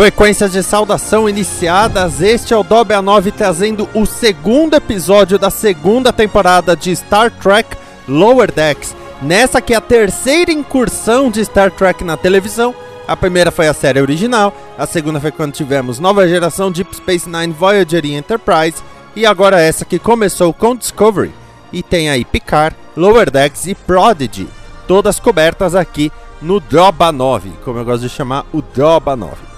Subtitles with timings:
[0.00, 6.10] Frequências de saudação iniciadas, este é o Dolby A9 trazendo o segundo episódio da segunda
[6.10, 7.76] temporada de Star Trek
[8.08, 8.96] Lower Decks.
[9.20, 12.74] Nessa que é a terceira incursão de Star Trek na televisão.
[13.06, 17.28] A primeira foi a série original, a segunda foi quando tivemos nova geração Deep Space
[17.28, 18.82] Nine, Voyager e Enterprise,
[19.14, 21.30] e agora essa que começou com Discovery.
[21.70, 24.48] E tem aí Picard, Lower Decks e Prodigy,
[24.88, 29.49] todas cobertas aqui no Droba 9, como eu gosto de chamar o Droba 9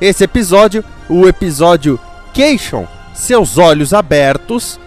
[0.00, 1.98] esse episódio, o episódio
[2.32, 4.78] Cation, Seus Olhos Abertos,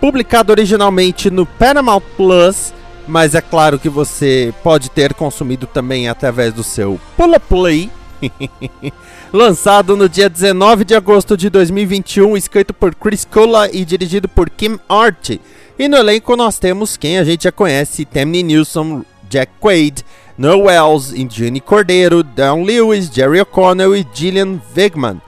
[0.00, 2.72] publicado originalmente no Paramount Plus,
[3.06, 7.90] mas é claro que você pode ter consumido também através do seu Pula Play.
[9.32, 14.48] Lançado no dia 19 de agosto de 2021, escrito por Chris Cola e dirigido por
[14.48, 15.38] Kim Art.
[15.78, 20.04] E no elenco nós temos quem a gente já conhece: Tammy Nilsson, Jack Quaid,
[20.42, 25.22] Noel Wells, Indiane Cordeiro, Dan Lewis, Jerry O'Connell e Gillian Wegman.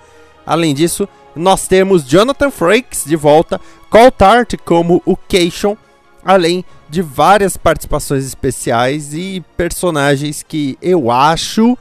[0.45, 5.77] Além disso, nós temos Jonathan Frakes de volta, Cole Tart como o Cation,
[6.25, 11.79] além de várias participações especiais e personagens que eu acho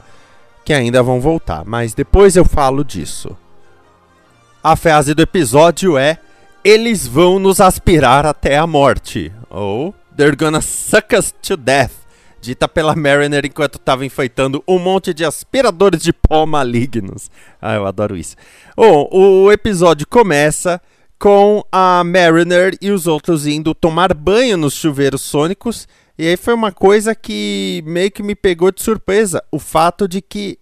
[0.64, 3.36] que ainda vão voltar, mas depois eu falo disso.
[4.62, 6.20] A frase do episódio é:
[6.62, 9.32] Eles vão nos aspirar até a morte.
[9.50, 12.03] Ou They're gonna suck us to death
[12.44, 17.30] dita pela Mariner enquanto estava enfeitando um monte de aspiradores de pó malignos.
[17.60, 18.36] Ah, eu adoro isso.
[18.76, 20.80] Bom, o episódio começa
[21.18, 25.88] com a Mariner e os outros indo tomar banho nos chuveiros sônicos.
[26.18, 29.42] E aí foi uma coisa que meio que me pegou de surpresa.
[29.50, 30.58] O fato de que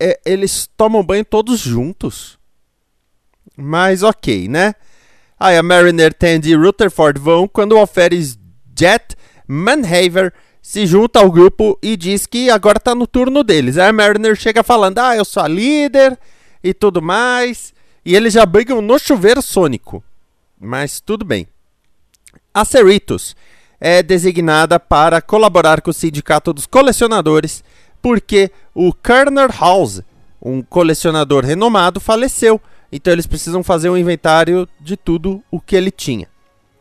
[0.00, 2.36] é, eles tomam banho todos juntos.
[3.56, 4.74] Mas ok, né?
[5.38, 8.36] Aí a Mariner, Tandy e Rutherford vão quando o Alferes
[8.76, 9.14] Jet
[9.46, 10.32] Manhaver
[10.66, 13.78] se junta ao grupo e diz que agora tá no turno deles.
[13.78, 16.18] Aí a Mariner chega falando: Ah, eu sou a líder
[16.62, 17.72] e tudo mais.
[18.04, 20.02] E eles já brigam no chuveiro sônico.
[20.60, 21.46] Mas tudo bem.
[22.52, 23.36] A Cerritos
[23.78, 27.62] é designada para colaborar com o sindicato dos colecionadores
[28.02, 30.02] porque o Kerner House,
[30.42, 32.60] um colecionador renomado, faleceu.
[32.90, 36.28] Então eles precisam fazer um inventário de tudo o que ele tinha.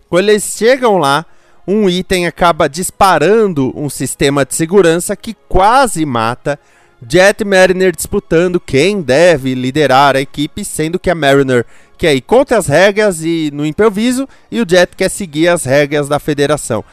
[0.10, 1.24] Quando eles chegam lá,
[1.68, 6.60] um item acaba disparando um sistema de segurança que quase mata
[7.08, 11.66] Jet Mariner disputando quem deve liderar a equipe, sendo que a Mariner
[11.98, 16.08] quer ir contra as regras e no improviso e o Jet quer seguir as regras
[16.08, 16.84] da federação.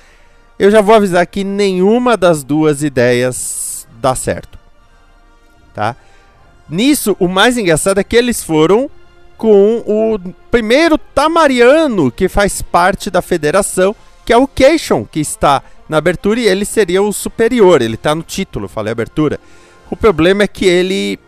[0.58, 4.58] Eu já vou avisar que nenhuma das duas ideias dá certo.
[5.74, 5.96] Tá?
[6.68, 8.90] Nisso, o mais engraçado é que eles foram
[9.36, 10.18] com o
[10.50, 16.40] primeiro Tamariano que faz parte da federação que é o Cation, que está na abertura
[16.40, 19.38] e ele seria o superior, ele está no título, falei abertura.
[19.90, 21.18] O problema é que ele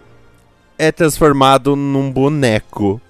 [0.79, 3.01] é transformado num boneco.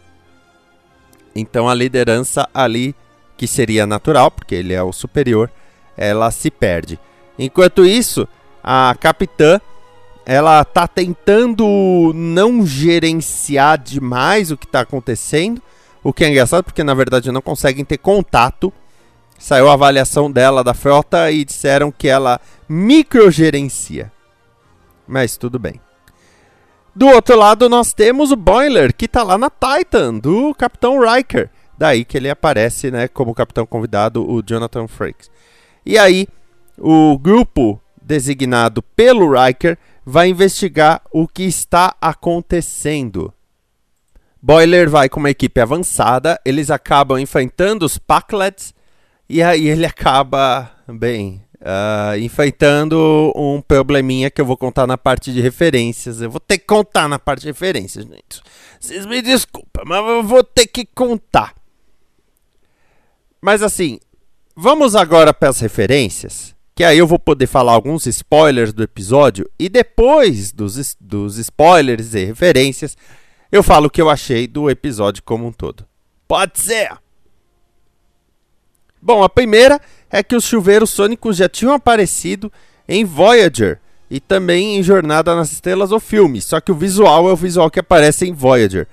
[1.34, 2.94] Então a liderança ali,
[3.36, 5.50] que seria natural, porque ele é o superior,
[5.96, 6.98] ela se perde.
[7.38, 8.28] Enquanto isso,
[8.62, 9.60] a capitã
[10.26, 15.62] ela tá tentando não gerenciar demais o que está acontecendo,
[16.02, 18.72] o que é engraçado porque na verdade não conseguem ter contato
[19.44, 24.10] Saiu a avaliação dela da frota e disseram que ela microgerencia.
[25.06, 25.78] Mas tudo bem.
[26.96, 31.50] Do outro lado, nós temos o Boiler, que está lá na Titan, do Capitão Riker.
[31.76, 35.30] Daí que ele aparece, né, como capitão convidado, o Jonathan Frakes.
[35.84, 36.26] E aí,
[36.78, 39.76] o grupo designado pelo Riker
[40.06, 43.30] vai investigar o que está acontecendo.
[44.40, 48.72] Boiler vai com uma equipe avançada, eles acabam enfrentando os Packlets
[49.28, 55.32] e aí ele acaba, bem, uh, enfrentando um probleminha que eu vou contar na parte
[55.32, 56.20] de referências.
[56.20, 58.42] Eu vou ter que contar na parte de referências, gente.
[58.78, 61.54] Vocês me desculpem, mas eu vou ter que contar.
[63.40, 63.98] Mas assim,
[64.54, 66.54] vamos agora para as referências.
[66.74, 72.14] que aí eu vou poder falar alguns spoilers do episódio e depois dos, dos spoilers
[72.14, 72.96] e referências,
[73.50, 75.86] eu falo o que eu achei do episódio como um todo.
[76.26, 77.03] Pode ser!
[79.04, 79.78] Bom, a primeira
[80.10, 82.50] é que os chuveiros sônicos já tinham aparecido
[82.88, 83.78] em Voyager
[84.10, 87.70] e também em Jornada nas Estrelas, o filme, só que o visual é o visual
[87.70, 88.88] que aparece em Voyager.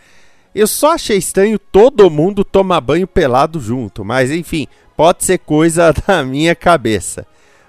[0.54, 4.68] Eu só achei estranho todo mundo tomar banho pelado junto, mas enfim,
[4.98, 7.26] pode ser coisa da minha cabeça.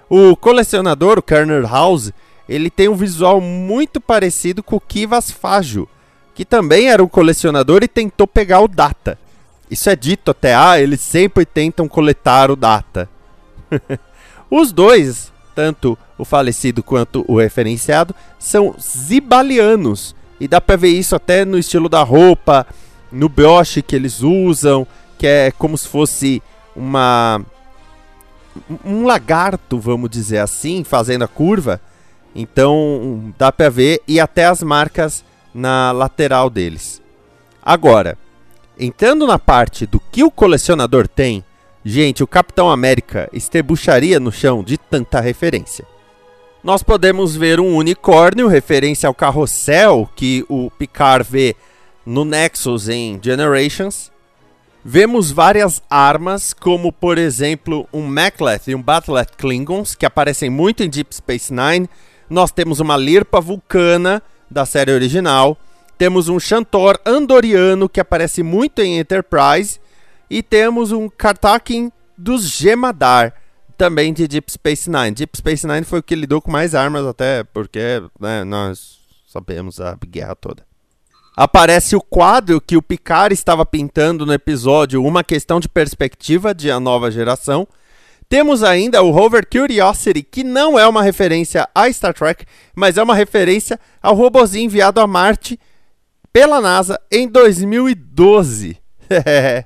[0.09, 2.11] O colecionador, o Kerner House,
[2.49, 5.87] ele tem um visual muito parecido com o Kivas Fajo,
[6.35, 9.17] que também era um colecionador e tentou pegar o Data.
[9.73, 13.09] Isso é dito até, ah, eles sempre tentam coletar o Data.
[14.47, 20.15] Os dois, tanto o falecido quanto o referenciado, são zibalianos.
[20.39, 22.67] E dá pra ver isso até no estilo da roupa,
[23.11, 24.85] no broche que eles usam,
[25.17, 26.43] que é como se fosse
[26.75, 27.43] uma
[28.85, 31.81] um lagarto, vamos dizer assim, fazendo a curva.
[32.35, 37.01] Então dá para ver e até as marcas na lateral deles.
[37.59, 38.17] Agora,
[38.77, 41.43] entrando na parte do que o colecionador tem,
[41.83, 45.85] gente, o Capitão América estrebucharia no chão de tanta referência.
[46.63, 51.55] Nós podemos ver um unicórnio, referência ao carrossel que o Picard vê
[52.05, 54.11] no Nexus em Generations.
[54.85, 60.83] Vemos várias armas, como por exemplo um Macleth e um Batlet Klingons, que aparecem muito
[60.83, 61.89] em Deep Space Nine.
[62.29, 65.57] Nós temos uma Lirpa Vulcana, da série original.
[66.03, 69.79] Temos um Chantor Andoriano, que aparece muito em Enterprise.
[70.29, 73.33] E temos um Kartakin dos Gemadar,
[73.77, 75.11] também de Deep Space Nine.
[75.11, 79.79] Deep Space Nine foi o que lidou com mais armas, até porque né, nós sabemos
[79.79, 80.65] a guerra toda
[81.37, 86.69] aparece o quadro que o Picard estava pintando no episódio Uma Questão de Perspectiva de
[86.69, 87.65] A Nova Geração.
[88.27, 92.45] Temos ainda o rover Curiosity, que não é uma referência a Star Trek,
[92.75, 95.57] mas é uma referência ao robozinho enviado a Marte
[96.33, 98.75] pela NASA em 2012.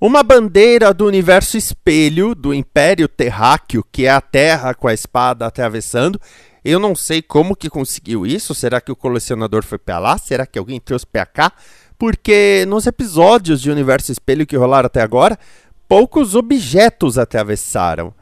[0.00, 5.46] uma bandeira do universo espelho do Império Terráqueo, que é a Terra com a espada
[5.46, 6.18] atravessando,
[6.64, 8.54] eu não sei como que conseguiu isso.
[8.54, 10.16] Será que o colecionador foi pra lá?
[10.16, 11.52] Será que alguém trouxe pra cá?
[11.98, 15.38] Porque nos episódios de Universo Espelho que rolaram até agora,
[15.86, 18.14] poucos objetos atravessaram.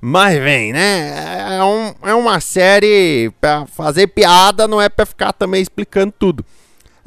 [0.00, 1.56] Mas vem, né?
[1.56, 6.44] É, um, é uma série pra fazer piada, não é pra ficar também explicando tudo.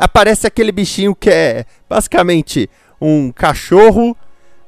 [0.02, 2.68] Aparece aquele bichinho que é basicamente
[3.00, 4.18] um cachorro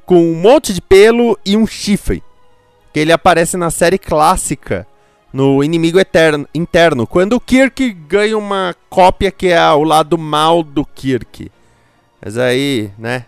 [0.05, 2.21] com um monte de pelo e um chifre.
[2.93, 4.85] Que ele aparece na série clássica
[5.33, 10.61] no Inimigo Eterno, Interno, quando o Kirk ganha uma cópia que é o lado mal
[10.61, 11.51] do Kirk.
[12.23, 13.25] Mas aí, né?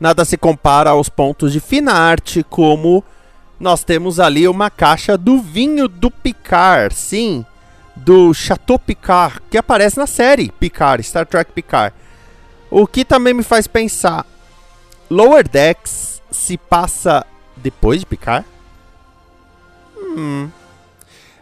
[0.00, 3.04] Nada se compara aos pontos de fina arte, como
[3.60, 7.46] nós temos ali uma caixa do vinho do Picard, sim,
[7.96, 11.94] do Chateau Picard, que aparece na série Picard, Star Trek Picard.
[12.70, 14.24] O que também me faz pensar,
[15.10, 17.26] Lower Decks se passa
[17.56, 18.46] depois de Picard?
[19.96, 20.48] Hum.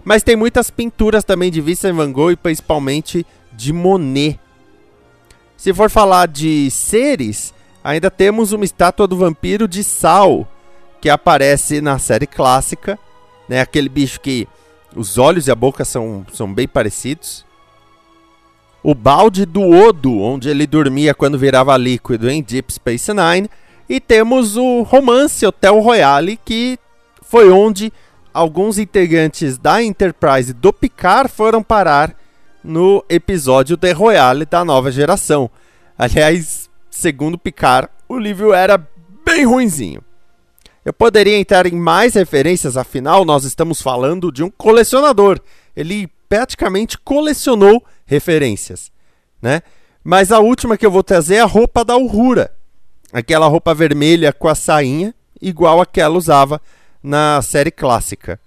[0.05, 4.41] Mas tem muitas pinturas também de Vincent Van Gogh e principalmente de Monet.
[5.57, 7.53] Se for falar de seres,
[7.83, 10.49] ainda temos uma estátua do vampiro de Sal,
[11.01, 12.99] que aparece na série clássica,
[13.49, 13.61] né?
[13.61, 14.49] Aquele bicho que
[14.99, 17.47] os olhos e a boca são, são bem parecidos.
[18.83, 23.49] O balde do Odo, onde ele dormia quando virava líquido em Deep Space Nine.
[23.89, 26.79] E temos o romance Hotel Royale, que
[27.23, 27.93] foi onde
[28.35, 32.15] alguns integrantes da Enterprise do Picard foram parar
[32.63, 35.49] no episódio The Royale da nova geração.
[35.97, 38.85] Aliás, segundo Picard, o livro era
[39.25, 40.03] bem ruinzinho.
[40.89, 45.39] Eu poderia entrar em mais referências, afinal, nós estamos falando de um colecionador.
[45.77, 48.91] Ele praticamente colecionou referências,
[49.43, 49.61] né?
[50.03, 52.51] Mas a última que eu vou trazer é a roupa da Uhura.
[53.13, 56.59] Aquela roupa vermelha com a sainha, igual a que ela usava
[57.03, 58.41] na série clássica.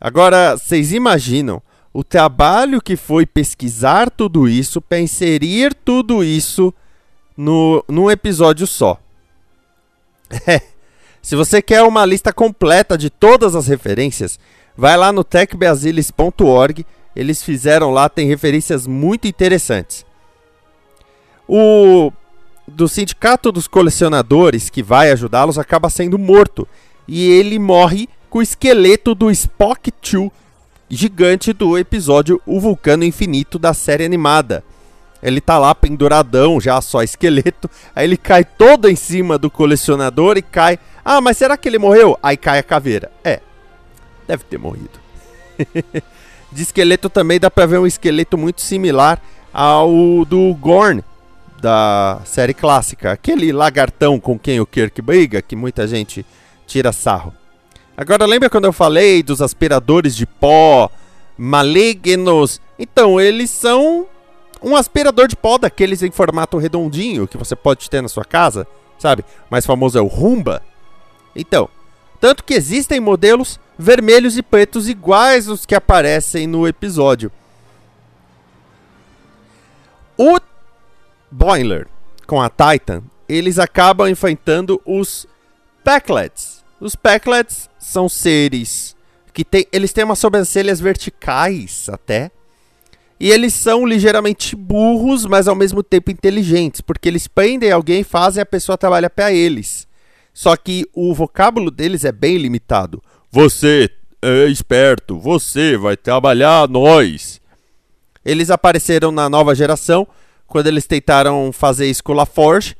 [0.00, 6.74] Agora, vocês imaginam o trabalho que foi pesquisar tudo isso, para inserir tudo isso
[7.36, 8.98] no, num episódio só.
[10.44, 10.77] É.
[11.22, 14.38] Se você quer uma lista completa de todas as referências,
[14.76, 16.86] vai lá no techbasilis.org.
[17.14, 20.06] Eles fizeram lá, tem referências muito interessantes.
[21.48, 22.12] O
[22.66, 26.68] do sindicato dos colecionadores que vai ajudá-los acaba sendo morto
[27.06, 30.30] e ele morre com o esqueleto do Spock 2
[30.90, 34.64] gigante do episódio O Vulcano Infinito da série animada.
[35.22, 37.68] Ele tá lá penduradão, já só esqueleto.
[37.94, 40.78] Aí ele cai todo em cima do colecionador e cai
[41.10, 42.18] Ah, mas será que ele morreu?
[42.22, 43.10] Aí cai a caveira.
[43.24, 43.40] É,
[44.26, 45.00] deve ter morrido.
[46.52, 49.18] de esqueleto também dá pra ver um esqueleto muito similar
[49.50, 49.90] ao
[50.26, 51.02] do Gorn,
[51.62, 53.10] da série clássica.
[53.10, 56.26] Aquele lagartão com quem o Kirk briga, que muita gente
[56.66, 57.32] tira sarro.
[57.96, 60.90] Agora lembra quando eu falei dos aspiradores de pó
[61.38, 62.60] malignos?
[62.78, 64.06] Então, eles são
[64.62, 68.66] um aspirador de pó daqueles em formato redondinho que você pode ter na sua casa,
[68.98, 69.22] sabe?
[69.22, 70.62] O mais famoso é o Rumba.
[71.38, 71.68] Então,
[72.20, 77.30] tanto que existem modelos vermelhos e pretos iguais aos que aparecem no episódio.
[80.16, 80.36] O
[81.30, 81.86] Boiler
[82.26, 85.26] com a Titan, eles acabam enfrentando os
[85.84, 86.64] Packlets.
[86.80, 88.96] Os Packlets são seres
[89.32, 92.32] que tem, eles têm umas sobrancelhas verticais até.
[93.20, 98.04] E eles são ligeiramente burros, mas ao mesmo tempo inteligentes, porque eles prendem alguém e
[98.04, 99.87] fazem a pessoa trabalhar para eles.
[100.38, 103.02] Só que o vocábulo deles é bem limitado.
[103.28, 103.90] Você
[104.22, 107.40] é esperto, você vai trabalhar nós.
[108.24, 110.06] Eles apareceram na nova geração
[110.46, 112.76] quando eles tentaram fazer isso com La Forge.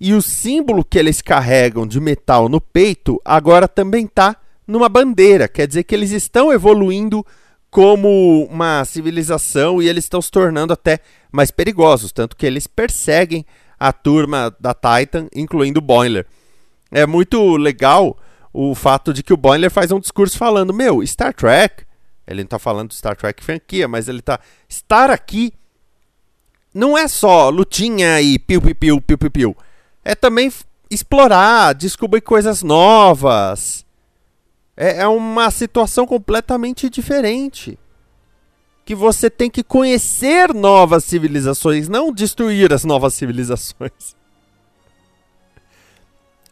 [0.00, 4.36] E o símbolo que eles carregam de metal no peito agora também está
[4.66, 5.46] numa bandeira.
[5.46, 7.24] Quer dizer que eles estão evoluindo
[7.70, 10.98] como uma civilização e eles estão se tornando até
[11.30, 12.10] mais perigosos.
[12.10, 13.46] Tanto que eles perseguem
[13.78, 16.26] a turma da Titan, incluindo o Boiler
[16.90, 18.16] é muito legal
[18.52, 21.84] o fato de que o Boiler faz um discurso falando: Meu, Star Trek.
[22.26, 24.38] Ele não tá falando Star Trek franquia, mas ele tá.
[24.68, 25.52] Estar aqui
[26.74, 29.56] não é só lutinha e piu-piu-piu, piu-piu-piu.
[30.04, 30.52] É também
[30.90, 33.84] explorar, descobrir coisas novas.
[34.76, 37.78] É, é uma situação completamente diferente.
[38.84, 44.16] Que você tem que conhecer novas civilizações, não destruir as novas civilizações.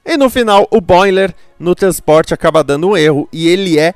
[0.06, 3.92] E no final, o Boiler no transporte acaba dando um erro e ele é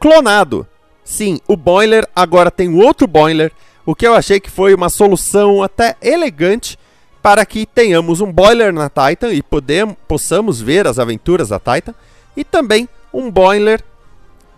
[0.00, 0.66] clonado.
[1.04, 3.52] Sim, o Boiler agora tem outro Boiler,
[3.86, 6.76] o que eu achei que foi uma solução até elegante
[7.22, 9.44] para que tenhamos um Boiler na Titan e
[10.08, 11.94] possamos ver as aventuras da Titan,
[12.36, 13.80] e também um Boiler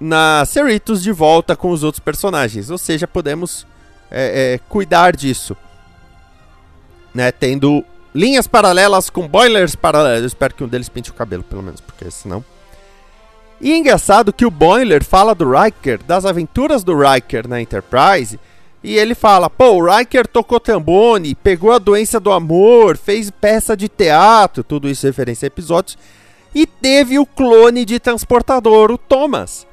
[0.01, 2.71] na Cerritos de volta com os outros personagens.
[2.71, 3.67] Ou seja, podemos
[4.11, 5.55] é, é, cuidar disso.
[7.15, 10.21] Né, tendo linhas paralelas com boilers paralelos.
[10.21, 12.45] Eu espero que um deles pinte o cabelo, pelo menos, porque senão.
[13.61, 18.39] E é engraçado que o Boiler fala do Riker, das aventuras do Riker na Enterprise,
[18.83, 23.77] e ele fala: pô, o Riker tocou tambone, pegou a doença do amor, fez peça
[23.77, 25.97] de teatro, tudo isso referência a episódios,
[26.55, 29.67] e teve o clone de transportador, o Thomas,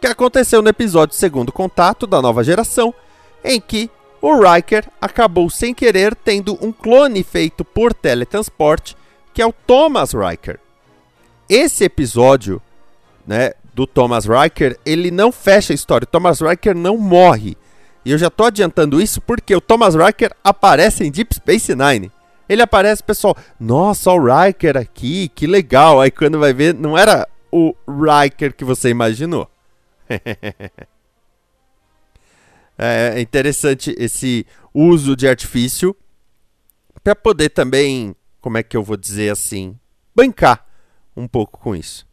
[0.00, 2.94] que aconteceu no episódio Segundo Contato da nova geração,
[3.44, 3.90] em que
[4.24, 8.96] o Riker acabou sem querer tendo um clone feito por teletransporte,
[9.34, 10.58] que é o Thomas Riker.
[11.46, 12.62] Esse episódio,
[13.26, 16.04] né, do Thomas Riker, ele não fecha a história.
[16.04, 17.54] O Thomas Riker não morre.
[18.02, 22.10] E eu já tô adiantando isso porque o Thomas Riker aparece em Deep Space Nine.
[22.48, 26.00] Ele aparece, pessoal, nossa, o Riker aqui, que legal.
[26.00, 29.50] Aí quando vai ver, não era o Riker que você imaginou.
[32.78, 35.96] É, é interessante esse uso de artifício
[37.02, 39.78] para poder também, como é que eu vou dizer assim,
[40.14, 40.66] bancar
[41.16, 42.06] um pouco com isso.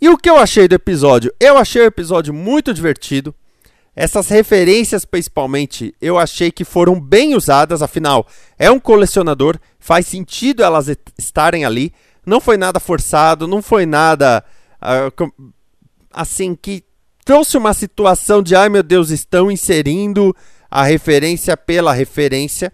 [0.00, 1.32] E o que eu achei do episódio?
[1.38, 3.32] Eu achei o episódio muito divertido.
[3.94, 7.82] Essas referências, principalmente, eu achei que foram bem usadas.
[7.82, 8.26] Afinal,
[8.58, 11.92] é um colecionador, faz sentido elas estarem ali.
[12.26, 14.44] Não foi nada forçado, não foi nada
[14.82, 15.52] uh,
[16.12, 16.84] assim que
[17.24, 20.34] trouxe uma situação de ai meu Deus, estão inserindo
[20.70, 22.72] a referência pela referência.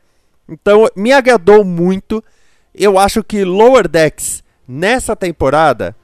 [0.48, 2.22] Então me agradou muito.
[2.74, 5.94] Eu acho que Lower Decks nessa temporada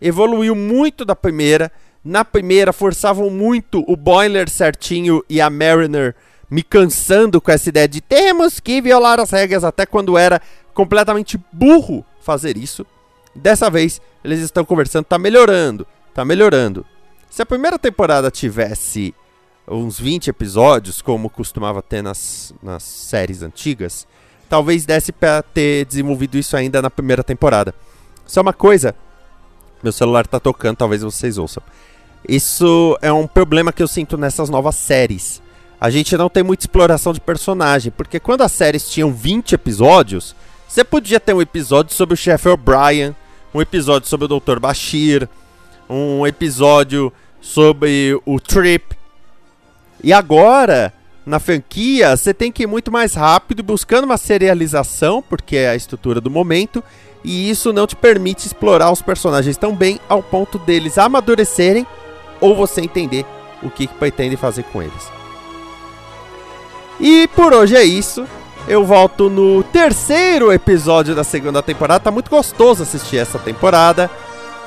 [0.00, 1.70] evoluiu muito da primeira.
[2.04, 6.14] Na primeira forçavam muito o Boiler certinho e a Mariner
[6.50, 10.40] me cansando com essa ideia de temos que violar as regras até quando era
[10.72, 12.86] completamente burro fazer isso.
[13.34, 16.86] Dessa vez eles estão conversando, tá melhorando, tá melhorando.
[17.34, 19.12] Se a primeira temporada tivesse
[19.66, 24.06] uns 20 episódios, como costumava ter nas, nas séries antigas,
[24.48, 27.74] talvez desse para ter desenvolvido isso ainda na primeira temporada.
[28.24, 28.94] Só uma coisa,
[29.82, 31.60] meu celular tá tocando, talvez vocês ouçam.
[32.28, 35.42] Isso é um problema que eu sinto nessas novas séries.
[35.80, 40.36] A gente não tem muita exploração de personagem, porque quando as séries tinham 20 episódios,
[40.68, 43.12] você podia ter um episódio sobre o chefe O'Brien,
[43.52, 44.60] um episódio sobre o Dr.
[44.60, 45.28] Bashir,
[45.90, 47.12] um episódio
[47.44, 48.96] sobre o Trip.
[50.02, 50.92] E agora,
[51.26, 55.76] na franquia, você tem que ir muito mais rápido buscando uma serialização, porque é a
[55.76, 56.82] estrutura do momento,
[57.22, 61.86] e isso não te permite explorar os personagens tão bem ao ponto deles amadurecerem
[62.40, 63.26] ou você entender
[63.62, 65.12] o que, que pretende fazer com eles.
[66.98, 68.26] E por hoje é isso.
[68.66, 72.04] Eu volto no terceiro episódio da segunda temporada.
[72.04, 74.10] Tá muito gostoso assistir essa temporada.